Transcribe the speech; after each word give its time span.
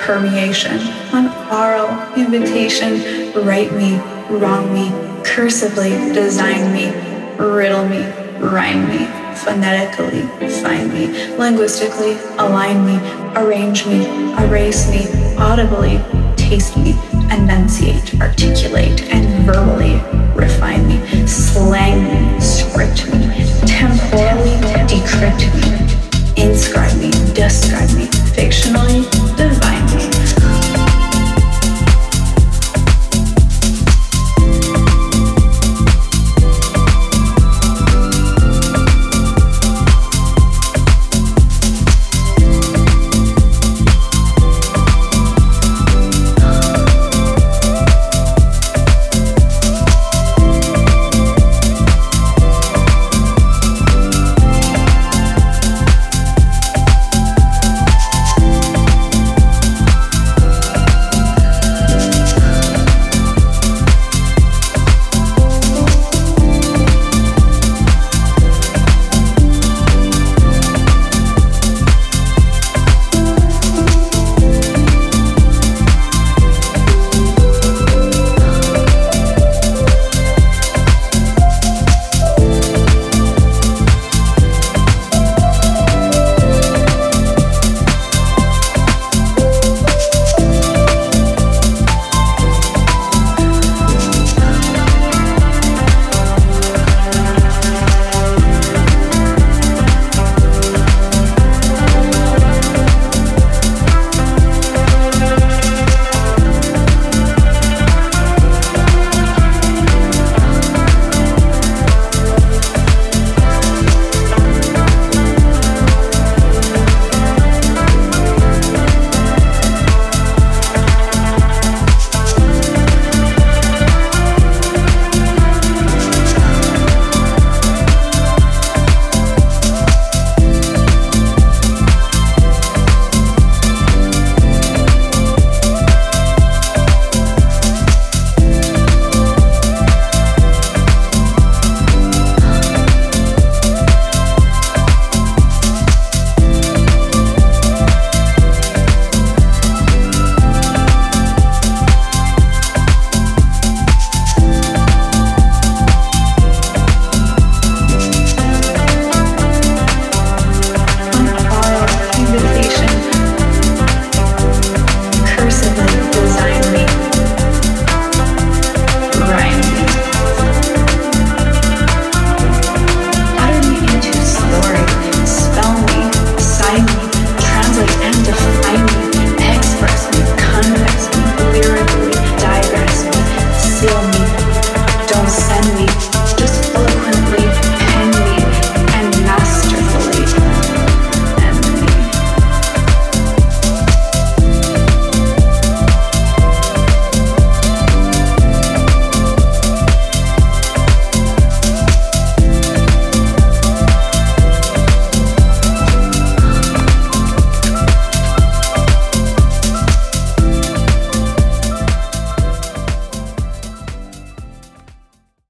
permeation, 0.00 0.78
on 1.12 1.28
aural 1.52 1.90
invitation, 2.16 3.20
Write 3.44 3.72
me, 3.74 3.96
wrong 4.28 4.74
me, 4.74 4.88
cursively 5.22 6.12
design 6.12 6.72
me, 6.72 6.90
riddle 7.38 7.86
me, 7.88 8.02
rhyme 8.38 8.88
me, 8.88 9.06
phonetically 9.36 10.22
find 10.60 10.92
me, 10.92 11.06
linguistically 11.36 12.18
align 12.38 12.84
me, 12.84 12.98
arrange 13.36 13.86
me, 13.86 14.06
erase 14.44 14.90
me, 14.90 15.06
audibly 15.36 15.98
taste 16.36 16.76
me, 16.76 16.98
enunciate, 17.30 18.20
articulate, 18.20 19.02
and 19.12 19.46
verbally 19.46 19.94
refine 20.34 20.86
me, 20.88 21.26
slang 21.26 22.02
me, 22.02 22.40
script 22.40 23.06
me, 23.12 23.28
temporally 23.64 24.56
decrypt 24.90 25.46
me, 25.54 26.42
inscribe 26.42 26.96
me, 26.98 27.10
describe 27.32 27.90
me 27.94 28.19
fictionally 28.34 29.02
divinely. 29.36 30.09